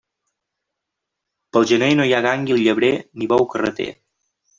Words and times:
Pel 1.57 1.67
gener 1.71 1.89
no 1.99 2.07
hi 2.07 2.13
ha 2.15 2.21
gànguil 2.27 2.63
llebrer 2.69 2.91
ni 3.23 3.29
bou 3.35 3.47
carreter. 3.53 3.89